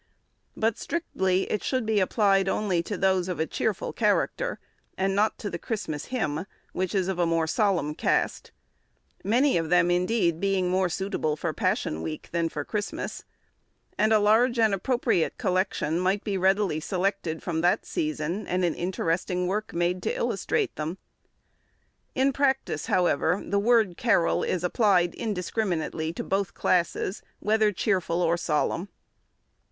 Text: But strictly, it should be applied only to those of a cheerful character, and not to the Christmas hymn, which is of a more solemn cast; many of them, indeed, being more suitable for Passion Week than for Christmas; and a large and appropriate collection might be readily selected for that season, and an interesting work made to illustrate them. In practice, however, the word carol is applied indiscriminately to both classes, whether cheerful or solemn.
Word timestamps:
But 0.57 0.79
strictly, 0.79 1.43
it 1.51 1.63
should 1.63 1.85
be 1.85 1.99
applied 1.99 2.49
only 2.49 2.81
to 2.81 2.97
those 2.97 3.27
of 3.27 3.39
a 3.39 3.45
cheerful 3.45 3.93
character, 3.93 4.57
and 4.97 5.13
not 5.15 5.37
to 5.37 5.47
the 5.47 5.59
Christmas 5.59 6.05
hymn, 6.05 6.47
which 6.73 6.95
is 6.95 7.07
of 7.07 7.19
a 7.19 7.27
more 7.27 7.45
solemn 7.45 7.93
cast; 7.93 8.51
many 9.23 9.57
of 9.57 9.69
them, 9.69 9.91
indeed, 9.91 10.39
being 10.39 10.71
more 10.71 10.89
suitable 10.89 11.35
for 11.35 11.53
Passion 11.53 12.01
Week 12.01 12.29
than 12.31 12.49
for 12.49 12.65
Christmas; 12.65 13.25
and 13.95 14.11
a 14.11 14.17
large 14.17 14.57
and 14.57 14.73
appropriate 14.73 15.37
collection 15.37 15.99
might 15.99 16.23
be 16.23 16.35
readily 16.35 16.79
selected 16.79 17.43
for 17.43 17.61
that 17.61 17.85
season, 17.85 18.47
and 18.47 18.65
an 18.65 18.73
interesting 18.73 19.45
work 19.45 19.71
made 19.71 20.01
to 20.01 20.11
illustrate 20.15 20.75
them. 20.77 20.97
In 22.15 22.33
practice, 22.33 22.87
however, 22.87 23.39
the 23.45 23.59
word 23.59 23.97
carol 23.97 24.41
is 24.43 24.63
applied 24.63 25.13
indiscriminately 25.13 26.11
to 26.13 26.23
both 26.23 26.55
classes, 26.55 27.21
whether 27.39 27.71
cheerful 27.71 28.23
or 28.23 28.35
solemn. 28.35 28.89